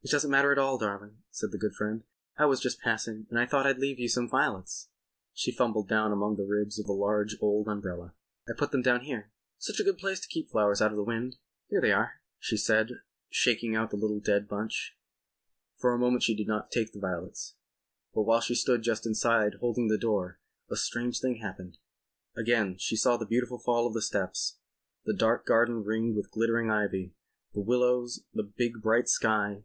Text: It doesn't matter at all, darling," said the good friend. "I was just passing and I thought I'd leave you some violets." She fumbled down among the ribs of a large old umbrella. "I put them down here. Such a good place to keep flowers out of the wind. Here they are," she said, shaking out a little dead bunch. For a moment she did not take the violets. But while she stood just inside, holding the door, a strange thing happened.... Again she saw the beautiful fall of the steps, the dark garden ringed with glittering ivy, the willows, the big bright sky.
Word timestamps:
It 0.00 0.12
doesn't 0.12 0.30
matter 0.30 0.52
at 0.52 0.58
all, 0.58 0.78
darling," 0.78 1.18
said 1.30 1.50
the 1.50 1.58
good 1.58 1.74
friend. 1.74 2.04
"I 2.38 2.46
was 2.46 2.60
just 2.60 2.80
passing 2.80 3.26
and 3.28 3.38
I 3.38 3.44
thought 3.44 3.66
I'd 3.66 3.80
leave 3.80 3.98
you 3.98 4.08
some 4.08 4.28
violets." 4.30 4.88
She 5.34 5.50
fumbled 5.52 5.88
down 5.88 6.12
among 6.12 6.36
the 6.36 6.44
ribs 6.46 6.78
of 6.78 6.86
a 6.88 6.92
large 6.92 7.36
old 7.42 7.66
umbrella. 7.68 8.14
"I 8.48 8.52
put 8.56 8.70
them 8.70 8.80
down 8.80 9.00
here. 9.02 9.32
Such 9.58 9.80
a 9.80 9.84
good 9.84 9.98
place 9.98 10.20
to 10.20 10.28
keep 10.28 10.48
flowers 10.50 10.80
out 10.80 10.92
of 10.92 10.96
the 10.96 11.02
wind. 11.02 11.36
Here 11.68 11.80
they 11.80 11.92
are," 11.92 12.20
she 12.38 12.56
said, 12.56 13.02
shaking 13.28 13.74
out 13.74 13.92
a 13.92 13.96
little 13.96 14.20
dead 14.20 14.48
bunch. 14.48 14.96
For 15.76 15.92
a 15.92 15.98
moment 15.98 16.22
she 16.22 16.34
did 16.36 16.46
not 16.48 16.70
take 16.70 16.92
the 16.92 17.00
violets. 17.00 17.56
But 18.14 18.22
while 18.22 18.40
she 18.40 18.54
stood 18.54 18.82
just 18.82 19.04
inside, 19.04 19.56
holding 19.60 19.88
the 19.88 19.98
door, 19.98 20.38
a 20.70 20.76
strange 20.76 21.20
thing 21.20 21.36
happened.... 21.38 21.76
Again 22.34 22.78
she 22.78 22.96
saw 22.96 23.16
the 23.16 23.26
beautiful 23.26 23.58
fall 23.58 23.86
of 23.86 23.94
the 23.94 24.00
steps, 24.00 24.56
the 25.04 25.12
dark 25.12 25.44
garden 25.44 25.82
ringed 25.82 26.16
with 26.16 26.30
glittering 26.30 26.70
ivy, 26.70 27.14
the 27.52 27.60
willows, 27.60 28.20
the 28.32 28.44
big 28.44 28.80
bright 28.80 29.08
sky. 29.08 29.64